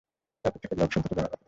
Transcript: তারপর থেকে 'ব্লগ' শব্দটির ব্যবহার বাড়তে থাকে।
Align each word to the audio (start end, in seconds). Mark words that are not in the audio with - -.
তারপর 0.41 0.59
থেকে 0.63 0.75
'ব্লগ' 0.77 0.93
শব্দটির 0.95 1.09
ব্যবহার 1.09 1.25
বাড়তে 1.25 1.33
থাকে। 1.37 1.39